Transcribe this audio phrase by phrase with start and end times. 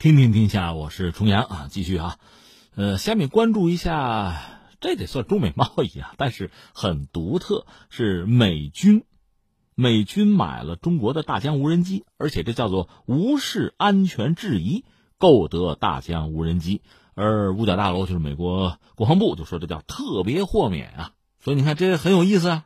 [0.00, 2.16] 听听天下，我是重阳啊，继续啊，
[2.74, 4.40] 呃，下面关注一下，
[4.80, 9.04] 这得算中美贸易啊，但是很独特，是美军，
[9.74, 14.86] 美军买了中国的大疆无人机，而且这叫做无视安全质疑
[15.18, 16.80] 购得大疆无人机，
[17.14, 21.12] 而五角大楼就是美国国防部就说这叫特别豁免啊，
[21.44, 22.64] 所以你看这很有意思啊。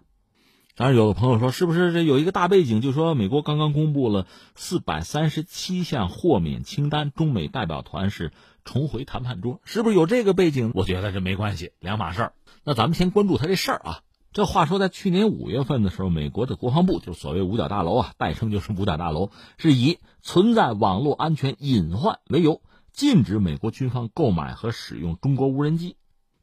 [0.76, 2.80] 当然，有的朋友说，是不是这有一个大背景？
[2.80, 4.26] 就说美国刚刚公布了
[4.56, 8.32] 四百三十七项豁免清单，中美代表团是
[8.64, 10.72] 重回谈判桌，是不是有这个背景？
[10.74, 12.32] 我觉得这没关系，两码事儿。
[12.64, 14.00] 那咱们先关注他这事儿啊。
[14.32, 22.60] 这话说，在去年五月份的时候，美国的国防部就所谓五角大楼啊，代称就是五角大楼，是以存在网络安全隐患为由，
[22.92, 25.94] 禁止美国军方购买和使用中国无人机。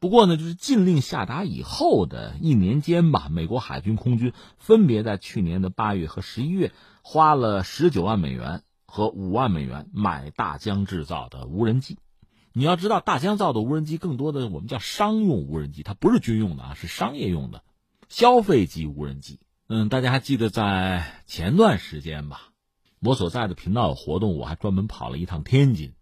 [0.01, 6.71] 不过呢，就是禁令下达以后的一年间吧，美国海军、空军分别在去年的八月和十一月
[7.03, 11.99] 花了十九万美元和五万美元买大疆制造的无人机。
[12.51, 17.61] 你要知道，大疆造的无人机更多的我们叫商用无人机，它不是军用的啊，是商业用的
[18.09, 19.39] 消费级无人机。
[19.67, 22.49] 嗯，大家还记得在前段时间吧，
[23.01, 25.93] 我所在的频道有活动，我还专门跑了一趟天津。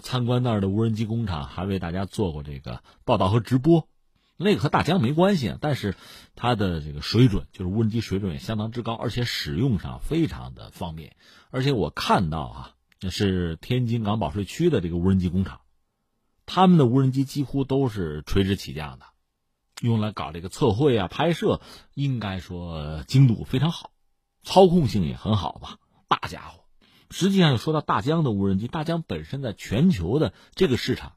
[0.00, 3.88] 参观那儿的无人机工厂，还为大家做过这个报道和直播。
[4.36, 5.94] 那个和大疆没关系啊，但是
[6.34, 11.14] 它的这个水准，就是无人机水准也相当之高，而且使用上非常的方便。
[11.50, 12.74] 而且我看到啊，
[13.10, 15.60] 是天津港保税区的这个无人机工厂，
[16.46, 19.06] 他们的无人机几乎都是垂直起降的，
[19.80, 21.60] 用来搞这个测绘啊、拍摄，
[21.94, 23.92] 应该说精度非常好，
[24.42, 25.78] 操控性也很好吧。
[26.08, 26.63] 大家伙。
[27.16, 31.12] 实际上，说到大疆的无人机，大疆本身在全球的这个市场，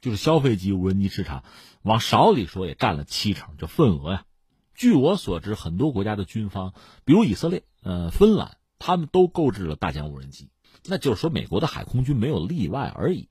[0.00, 1.42] 就是消费级无人机市场，
[1.82, 4.24] 往少里说也占了七成，这份额呀。
[4.72, 10.48] 据我所知，很多国家的军方，比如以色列、呃芬兰，他们都购置了大疆无人机。
[10.86, 13.28] 那就是说，美国的海空军没有例外而已。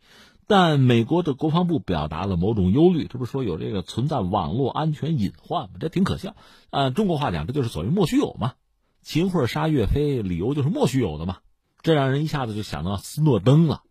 [0.47, 5.75] 但美国的国防部表达了某种忧虑，这不是说有这个存在网络安全隐患吗？
[5.79, 6.35] 这挺可笑。
[6.71, 8.55] 按中国话讲，这就是所谓莫须有嘛。
[9.01, 11.37] 秦桧杀岳飞，理由就是莫须有的嘛。
[11.83, 13.81] 这让人一下子就想到斯诺登了，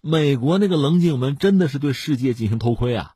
[0.00, 3.14] 美国那个棱镜门真的是对世界进行偷窥啊！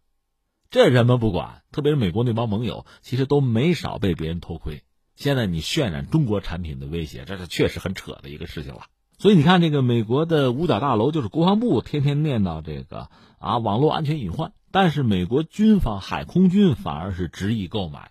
[0.71, 4.83] 这人们不管，特别是美国那帮盟友，其实都没少被别人偷窥。
[5.17, 8.83] 现在你渲染中国产品的威胁，这是确实很扯的一个事情了。
[9.17, 13.09] 所以你看，这个美国的五角大楼就是国防部天天念叨这个
[13.39, 18.11] 啊网络安全隐患，但是美国军方海空军反而是执意购买，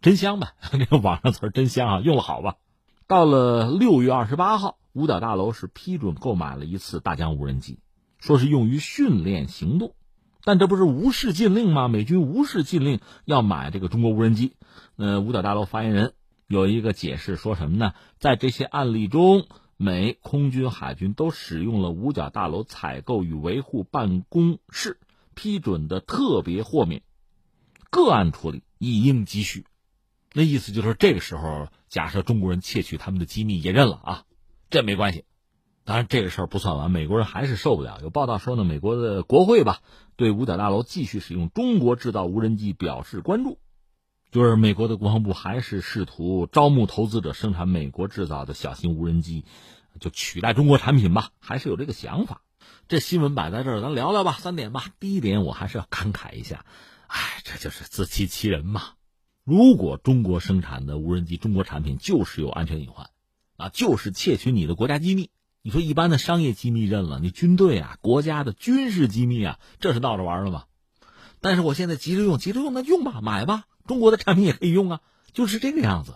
[0.00, 0.54] 真香吧？
[0.72, 2.56] 那个网上词儿真香啊，用了好吧？
[3.06, 4.78] 到了六月二十八号。
[4.98, 7.78] 五角大楼是批准购买了一次大疆无人机，
[8.18, 9.94] 说是用于训练行动，
[10.42, 11.86] 但这不是无视禁令吗？
[11.86, 14.56] 美军无视禁令要买这个中国无人机。
[14.96, 16.14] 呃，五角大楼发言人
[16.48, 17.92] 有一个解释，说什么呢？
[18.18, 24.98] 在这些案例中，美空军、海军都使用了五角大楼采购与维护办公室
[25.36, 27.02] 批准的特别豁免，
[27.88, 29.64] 个案处理以应急需。
[30.32, 34.24] 那意思就是这个时候，假设中国人窃取他们的机密也认了啊。
[34.70, 35.24] 这没关系，
[35.84, 37.98] 当然这个事儿不算完，美国人还是受不了。
[38.02, 39.80] 有报道说呢，美国的国会吧
[40.16, 43.58] 对五角大楼继续使用中国制造无人机表示关注，
[44.30, 49.46] 就是美国的国防部还是试图招募投资者生产美国制造的小型无人机，
[50.00, 52.42] 就取代中国产品吧，还是有这个想法。
[52.88, 54.32] 这新闻摆在这儿，咱聊聊吧。
[54.32, 56.66] 三点吧，第一点我还是要感慨一下，
[57.06, 58.82] 哎，这就是自欺欺人嘛。
[59.44, 63.08] 如果中国生产的无人机、中国产品就是有安全隐患。
[63.58, 65.30] 啊，就是窃取你的国家机密。
[65.60, 70.64] 你说一般的商业机密认了，你军队啊，国家的军事机密啊，这是闹着玩的吗？
[71.40, 75.00] 但是我现在急着用，急着用，那用吧，买吧，中国的产品也可以用啊，
[75.32, 76.14] 就是这个样子。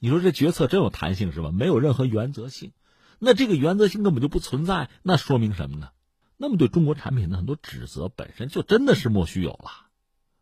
[0.00, 1.52] 你说这决策真有弹性是吧？
[1.52, 2.72] 没有任何原则性，
[3.20, 5.90] 那这个原则性根本就不存在，那说明什么呢？
[6.36, 9.70] 那么对中国产品的很多指责本身就真的是莫须有了，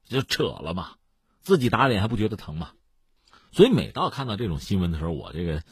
[0.08, 0.92] 就扯了嘛，
[1.42, 2.70] 自己打脸还不觉得疼吗？
[3.52, 5.62] 所以每到看到这种新闻的时候，我这个。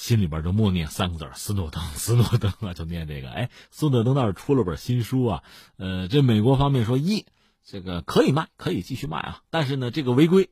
[0.00, 3.28] 心里边就默念三个字斯诺登，斯诺登啊，就念这个。
[3.28, 5.42] 哎，斯诺登倒是出了本新书啊。
[5.76, 7.26] 呃，这美国方面说一，
[7.62, 9.42] 这个可以卖，可以继续卖啊。
[9.50, 10.48] 但是呢，这个违规，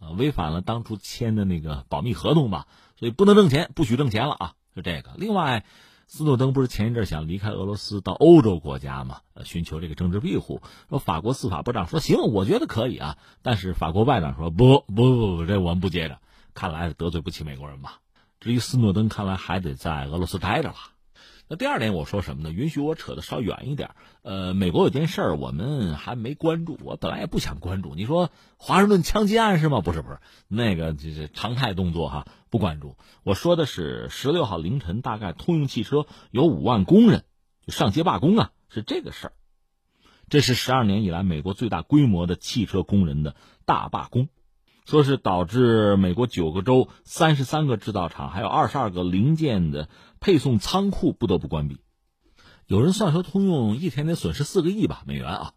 [0.00, 2.66] 啊，违反了当初签的那个保密合同吧，
[2.98, 4.54] 所以不能挣钱，不许挣钱了啊。
[4.74, 5.12] 就这个。
[5.16, 5.64] 另外，
[6.08, 10.62] 斯诺登不是前一阵想离开俄罗斯到欧洲国家嘛，寻求这个政治庇护。
[10.88, 13.18] 说法国司法部长说行，我觉得可以啊。
[13.42, 16.18] 但是法国外长说不不不不，这我们不接着。
[16.54, 18.00] 看来得罪不起美国人吧。
[18.40, 20.76] 至于斯诺登，看来还得在俄罗斯待着了。
[21.46, 22.52] 那第二点，我说什么呢？
[22.52, 23.90] 允许我扯得稍远一点。
[24.22, 26.78] 呃，美国有件事儿，我们还没关注。
[26.82, 27.94] 我本来也不想关注。
[27.94, 29.80] 你说华盛顿枪击案是吗？
[29.80, 32.96] 不是，不是，那个这是常态动作哈，不关注。
[33.24, 37.24] 我说的是十六号凌晨，大概通用汽车有五万工人
[37.66, 39.32] 就上街罢工啊，是这个事儿。
[40.28, 43.34] 这是十二年以来美国最大规模的汽车工人的
[43.64, 44.28] 大罢工，
[44.86, 49.88] 说是导致美国九个州、三十三个制造厂，还有二十二个零件的
[50.18, 51.80] 配送仓库不得不关闭。
[52.66, 55.52] 有人算说，通用一天得损失四个亿吧美元啊，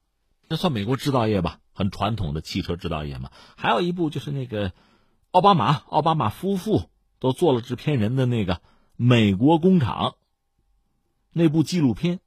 [0.47, 3.31] 那算美国制造业吧，很传统的汽车制造业嘛。
[3.55, 4.71] 还有一部就是那个
[5.31, 8.55] 奥巴马，奥巴马夫妇都做了制片人的那个
[8.95, 10.11] 《美国工厂》
[11.31, 12.19] 那部纪录片，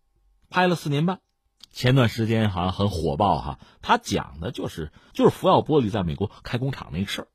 [0.50, 1.20] 拍了四年半。
[1.70, 7.28] 前段时间好像很火爆哈，他讲的就是就是福耀玻璃在美国开工厂那个事儿，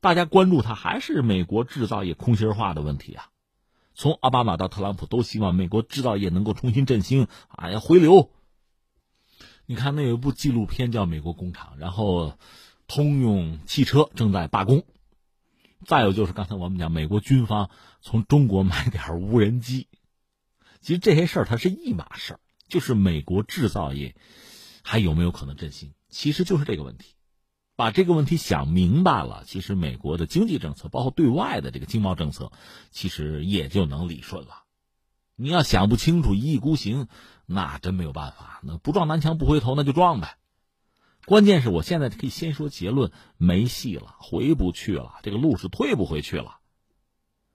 [0.00, 3.28] 大家关注他还是美国制造业空心化的问题啊。
[3.94, 8.30] 从奥巴马到特朗普都希望美国制造业能够重新振兴啊，要回流。
[9.66, 12.38] 你看那有一部纪录片叫《美国工厂》，然后
[12.88, 14.84] 通用汽车正在罢工，
[15.84, 17.68] 再有就是刚才我们讲美国军方
[18.00, 19.88] 从中国买点无人机，
[20.80, 22.40] 其实这些事儿它是一码事儿。
[22.72, 24.16] 就是美国制造业
[24.82, 25.92] 还有没有可能振兴？
[26.08, 27.16] 其实就是这个问题，
[27.76, 32.50] 把这个问题想明白了，其实美国的经济政策，包括对外的这个经贸政策，
[32.90, 34.62] 其实也就能理顺了。
[35.36, 37.08] 你要想不清楚，一意孤行，
[37.44, 38.62] 那真没有办法。
[38.62, 40.38] 那不撞南墙不回头，那就撞呗。
[41.26, 46.56] 关键是我现在可以先说结论：没戏了，回不去了，这个路是退不回去了。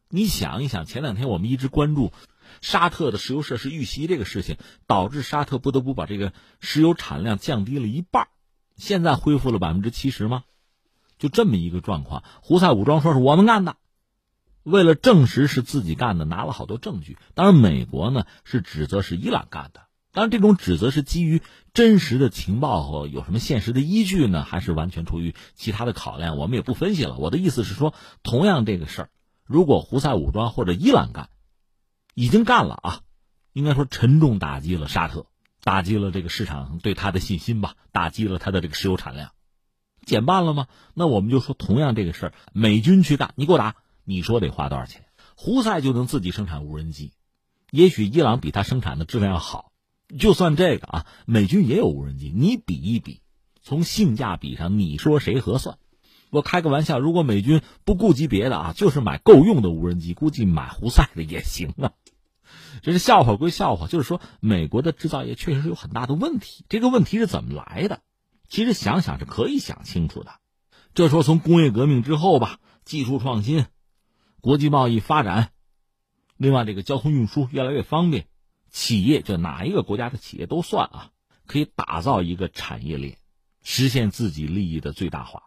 [0.10, 2.14] 你想一想，前两天我们一直关注。
[2.62, 8.28] 沙特的石油设施遇袭这个事情，导致沙特不得不把这个石油产量降低了一半，
[8.76, 10.44] 现在恢复了百分之七十吗？
[11.20, 12.24] 就这么一个状况。
[12.42, 13.78] 胡塞武装说是我们干的，
[14.64, 17.18] 为了证实是自己干的，拿了好多证据。
[17.34, 21.42] 当然，美国呢是指责是伊朗干的，当然这种指责是基于
[21.74, 24.44] 真实的情报和有什么现实的依据呢？
[24.44, 26.38] 还是完全出于其他的考量？
[26.38, 27.18] 我们也不分析了。
[27.18, 29.10] 我的意思是说，同样这个事儿，
[29.44, 31.30] 如果胡塞武装或者伊朗干。
[32.19, 33.02] 已经干了啊，
[33.54, 35.28] 应该说沉重打击了沙特，
[35.62, 39.34] 打击了这个市场对他的信心吧，打击了他的这个石油产量，
[40.04, 40.68] 减半了吗？
[40.96, 45.06] 那我们就说同样这个事儿，美军去干，你给我打，你说得花多少钱？
[45.36, 47.14] 胡塞就能自己生产无人机，
[47.69, 49.72] 也许伊朗比他生产的质量要好，
[50.18, 53.22] 就算这个啊，美军也有无人机，你比一比，
[53.62, 55.78] 从性价比上，你说谁合算？
[56.31, 61.94] 我开个玩笑，如果美军不顾及别的啊，就是买够用的无人机，估计买胡塞的也行啊。
[62.82, 66.66] 这是笑话归笑话，就是说美国的制造业确实是有很大的问题。
[66.70, 68.02] 这个问题是怎么来的？
[68.50, 70.32] 其实想想是可以想清楚的。
[70.94, 73.66] 这说从工业革命之后吧，技术创新、
[74.42, 75.52] 国际贸易发展，
[76.38, 78.28] 另外这个交通运输越来越方便，
[78.70, 81.12] 企业就哪一个国家的企业都算啊，
[81.46, 83.18] 可以打造一个产业链，
[83.62, 85.44] 实现自己利益的最大化。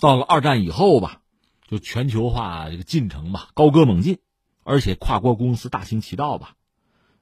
[0.00, 1.20] 到了二战以后吧，
[1.68, 4.18] 就全球化这个进程吧，高歌猛进。
[4.64, 6.56] 而且跨国公司大行其道吧，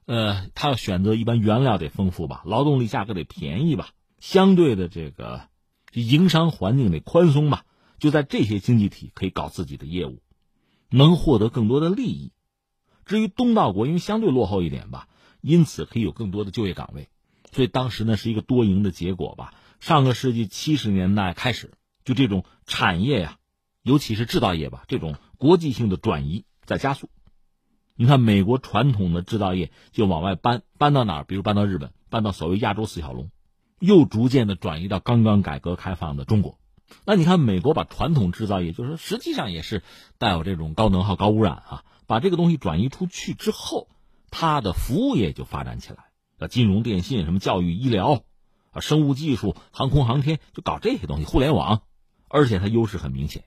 [0.05, 5.49] 呃，他要选择一般原料得丰富吧，劳动力价格得便宜吧，相对的这个
[5.93, 7.65] 营商环境得宽松吧，
[7.99, 10.21] 就在这些经济体可以搞自己的业务，
[10.89, 12.31] 能获得更多的利益。
[13.05, 15.09] 至于东道国，因为相对落后一点吧，
[15.41, 17.09] 因此可以有更多的就业岗位，
[17.51, 19.53] 所以当时呢是一个多赢的结果吧。
[19.81, 21.73] 上个世纪七十年代开始，
[22.05, 23.37] 就这种产业呀，
[23.81, 27.09] 尤其是制造业吧，这种国际性的转移在加速。
[27.95, 31.23] 你看，美国传统的制造业就往外搬，搬到哪儿？
[31.23, 33.29] 比如搬到日本，搬到所谓亚洲四小龙，
[33.79, 36.57] 又逐渐的转移到刚刚改革开放的中国。
[37.05, 39.83] 那你看，美国把传统制造业，就是实际上也是
[40.17, 43.87] 带有这种高能耗、高污染啊，把这个东西转移出去之后，
[44.31, 46.05] 它的服务业就发展起来，
[46.39, 48.23] 啊，金融、电信、什么教育、医疗，
[48.71, 51.83] 啊，生物技术、航空航天，就搞这些东西，互联网，
[52.27, 53.43] 而且它优势很明显。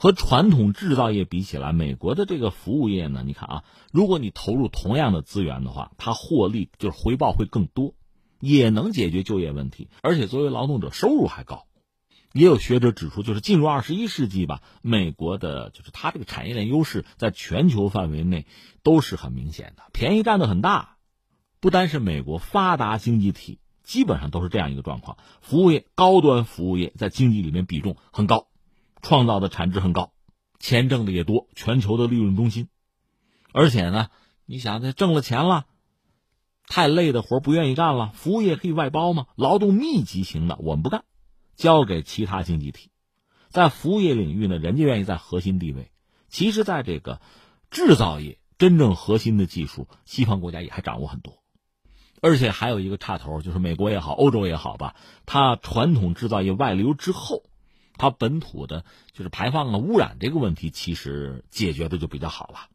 [0.00, 3.22] 和传统制造业比起来，美国的这个服务业呢？
[3.22, 7.92] 你看啊，如果你投入同样的资源的话，它获利就是回报会更多，
[8.40, 11.66] 也能解决就业问题，而且作为劳动者收入还高。
[12.32, 18.46] 也有学者指出，就是进入二十一世纪吧，美国的就是它这个产业链优势在全球范围内
[18.82, 20.96] 都是很明显的，便宜占的很大。
[21.60, 28.46] 不单是美国发达经济体，基本上都是这样一个状况，服务业、高端服务业在经济里面比重很高。
[29.02, 30.12] 创造的产值很高，
[30.58, 32.68] 钱挣的也多，全球的利润中心。
[33.52, 34.08] 而且呢，
[34.46, 35.66] 你想，这挣了钱了，
[36.66, 39.26] 太累的活不愿意干了，服务业可以外包吗？
[39.34, 41.04] 劳动密集型的我们不干，
[41.56, 42.90] 交给其他经济体。
[43.48, 45.90] 在服务业领域呢，人家愿意在核心地位。
[46.28, 47.20] 其实，在这个
[47.70, 51.42] 制造业真正核心的技术，西方国家也还掌握很多。
[52.22, 54.94] 而且还有一个差头，就是美国也好，欧洲也好吧，
[55.26, 57.42] 它传统制造业外流之后。
[58.00, 62.70] 它本土的就是排放啊、污染这个问题，其实解决的就比较好了，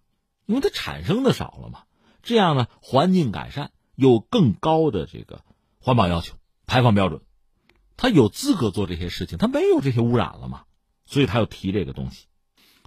[0.46, 1.86] 因为它产生的少了嘛。
[2.22, 5.41] 这样呢，环境改善，有更高的这个
[5.79, 6.36] 环保要求、
[6.67, 7.22] 排放标准，
[7.98, 10.65] 他有资格做这些事情，他没有这些污染了嘛，
[11.08, 12.27] 所以他要提这个东西。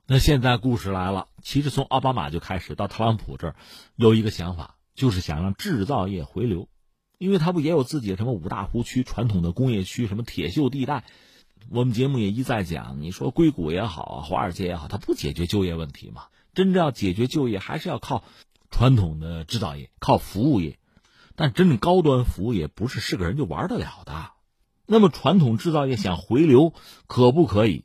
[0.07, 3.57] 那现在故事来了，其实从奥巴马就开始到特朗普这儿，
[3.97, 6.69] 有一个想法，就是想让制造业回流，
[7.19, 11.03] 因为他不也有自己什么五大湖区、传统的工业区、什么铁锈地带。
[11.71, 16.25] 我们节目也一再讲，你说硅谷也好啊，华尔街也好，它不解决就业问题嘛？
[16.55, 18.25] 真正要解决就业，还是要靠
[18.71, 20.79] 传统的制造业，靠服务业。
[21.37, 24.31] 但真正高端服务业不是是个人就玩得了的。
[24.87, 26.73] 那么传统制造业想回流，
[27.07, 27.85] 可不可以？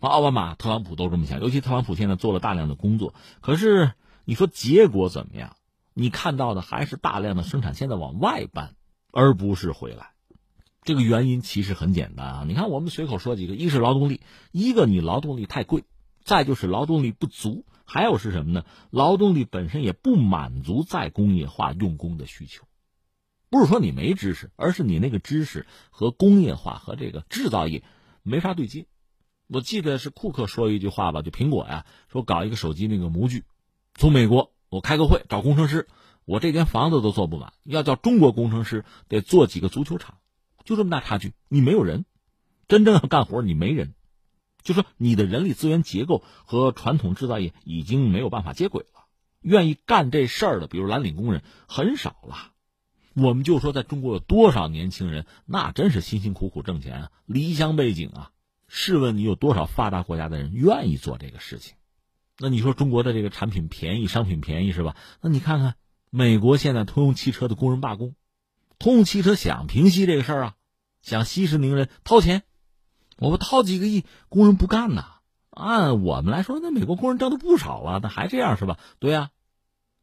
[0.00, 3.14] 奥巴马、特朗普都这么想，尤其特朗普现在做了大量的工作。
[3.40, 5.56] 可是你说结果怎么样？
[5.94, 8.76] 你看到的还是大量的生产线在往外搬，
[9.10, 10.12] 而不是回来。
[10.84, 12.44] 这个原因其实很简单啊！
[12.46, 15.82] 你看，我们随口说几个：一是劳动力，一个你劳动力太贵；
[16.24, 18.64] 再就是劳动力不足；还有是什么呢？
[18.90, 22.64] 劳动力本身也不满足再工业化用工的需求。
[23.50, 27.82] 不是说你没知识，而是你那个知识和工业化和这个制造业
[28.22, 28.86] 没法对接。
[29.46, 33.44] 我记得是库克说一句话吧，就苹果呀，说搞一个手机那个模具，
[33.94, 35.88] 从美国我开个会找工程师，
[36.26, 40.17] 我这间房子都做不满，要叫中国工程师得做几个足球场。
[40.68, 42.04] 就这么大差距，你没有人，
[42.68, 43.94] 真正要干活你没人，
[44.62, 49.06] 就说你的人力资源结构和传统制造业已经没有办法接轨了。
[49.40, 52.52] 愿意干这事儿的，比如蓝领工人很少了。
[53.14, 58.32] 我们就说在中国有多少年轻人，那真是辛辛苦苦挣钱啊，离乡背井啊。
[58.66, 61.76] 试问你有多少发达国家的人愿意做这个事情？
[62.38, 64.96] 那你说中国的这个产品便宜，商品便宜是吧？
[65.22, 65.76] 那你看看
[66.10, 68.14] 美国现在通用汽车的工人罢工，
[68.78, 70.54] 通用汽车想平息这个事儿啊。
[71.02, 72.42] 想息事宁人，掏钱，
[73.18, 75.04] 我不掏几个亿，工人不干呐。
[75.50, 78.78] 按我们来说，那美国工人挣的不少了，那还这样是吧？
[78.98, 79.30] 对呀，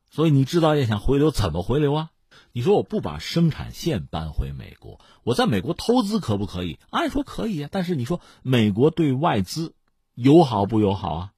[0.10, 2.10] 所以你制造业想回流，怎么回流啊？
[2.52, 6.80] 你说我不把生产线搬回美国，我在美国投资可不可以？
[6.90, 9.74] 按说可以啊，但是你说美国对外资
[10.14, 11.32] 友好不友好啊？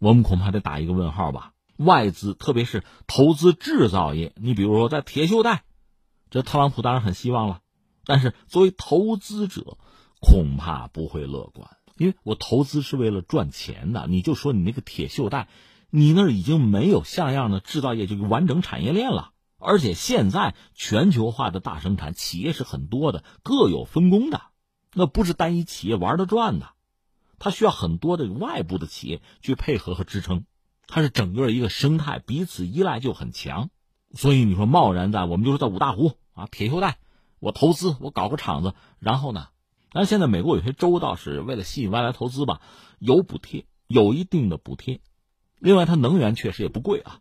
[0.00, 1.52] 我们恐怕得打一个问号吧。
[1.76, 5.64] 外资，特别是投资制造业，你比如说在铁锈带，
[6.30, 7.60] 这特朗普当然很希望了。
[8.04, 9.78] 但是作为投资者，
[10.20, 14.06] 恐怕不会乐观，因为我投资是为了赚钱的。
[14.08, 15.48] 你就说你那个铁锈带，
[15.90, 24.42] 你那儿已经没有像样的制造业这个完整产业链了，而且现在全球化的大生产企业是很多的，各有分工的，
[24.92, 26.70] 那不是单一企业玩得转的，
[27.38, 30.44] 它需要很多的外部的企业去配合和支撑，
[30.86, 33.70] 它是整个一个生态彼此依赖就很强，
[34.14, 36.98] 所以你说贸然在我们就是在五大湖啊铁锈带。
[37.44, 39.48] 我投资，我搞个厂子，然后呢？
[39.92, 42.62] 但现在美国有些州倒是为了吸引外来投资吧，
[42.98, 45.02] 有补贴，有一定的补贴。
[45.58, 47.18] 另外，它能源确实也不贵啊。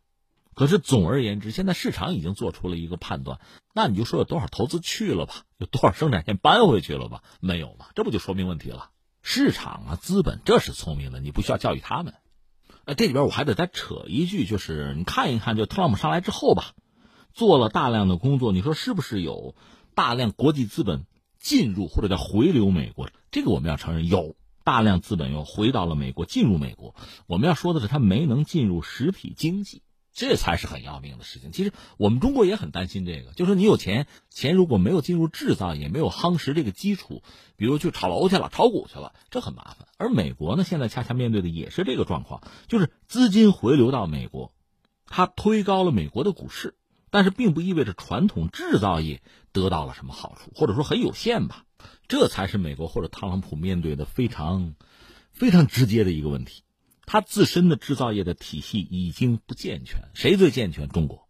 [0.53, 3.41] 可是总而言之，现在市场已经做出了一个判断，
[3.73, 5.43] 那你就说有多少投资去了吧？
[5.57, 7.21] 有多少生产线搬回去了吧？
[7.41, 7.87] 没有嘛？
[7.93, 8.91] 这不就说明问题了？
[9.21, 12.13] 市场啊，资本这是聪明的，你不需要教育他们。
[12.85, 16.71] 哎，这里边我还得再扯一句，就是你看一看，就特朗普上来之后吧，
[17.33, 19.53] 做了大量的工作，你说是不是有？
[19.95, 21.05] 大量国际资本
[21.39, 26.95] 进入或者叫回流美国，这个我们要承认有大量资本又回到了美国，进入美国。
[27.27, 29.81] 我们要说的是，它没能进入实体经济，
[30.13, 31.51] 这才是很要命的事情。
[31.51, 37.23] 其实我们中国也很担心这个，就是你有钱，钱如果没有进入制造业，没有夯实这个基础，
[37.57, 39.87] 比如去炒楼去了、炒股去了，这很麻烦。
[39.97, 44.53] 而美国呢，现在恰恰面对的也是这个状况，就是资金回流到美国，
[45.07, 46.75] 它推高了美国的股市。
[47.13, 51.63] 但是并不意味着传统制造业得到了什么好处，或者说很有限吧。
[52.07, 54.73] 这才是美国或者特朗普面对的非常、
[55.31, 56.63] 非常直接的一个问题。
[57.05, 60.09] 他自身的制造业的体系已经不健全。
[60.15, 60.89] 谁最健全？
[60.89, 61.29] 中国。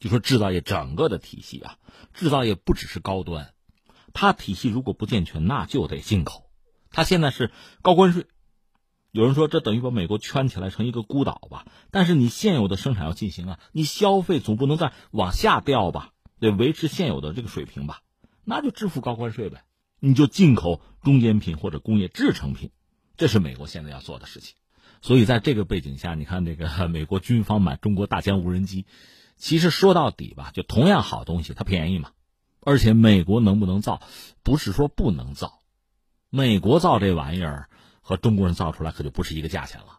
[0.00, 1.76] 就说制造业整个的体系啊，
[2.14, 3.52] 制造业不只是高端，
[4.14, 6.48] 它体系如果不健全，那就得进口。
[6.90, 7.50] 它现在是
[7.82, 8.24] 高关税。
[9.10, 11.64] 有人说这等于把美国圈起来成一个孤岛吧？
[11.90, 16.10] 但是你现有的生产要进行啊，你消费总不能再往下掉吧？
[16.38, 18.02] 得维持现有的这个水平吧？
[18.44, 19.64] 那就支付高关税呗，
[19.98, 22.70] 你就进口中间品或者工业制成品，
[23.16, 24.56] 这是美国现在要做的事情。
[25.00, 28.84] 所以在这个背景下，你看这个 美国军方买中国大疆无人机，
[29.36, 32.10] 其实说到底吧，就同样好东西它便宜嘛，
[32.60, 34.02] 而且美国能不能造，
[34.42, 35.60] 不是说不能造，
[36.28, 37.70] 美国造这玩意儿。
[38.08, 39.98] 和中国人造出来可就不是一个价钱了，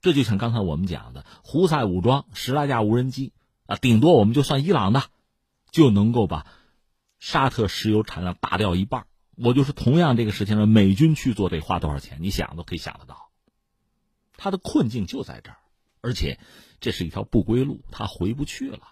[0.00, 3.32] 这就像刚才我们讲的，胡塞武装十来架无人机
[3.66, 5.02] 啊，顶多我们就算伊朗的，
[5.72, 6.46] 就能够把
[7.18, 9.08] 沙特石油产量打掉一半。
[9.34, 12.18] 我就是同样这个事情，让美军去做得花多少钱？
[12.20, 13.30] 你想都可以想得到。
[14.36, 15.56] 他的困境就在这儿，
[16.00, 16.38] 而且
[16.78, 18.91] 这是一条不归路，他回不去了。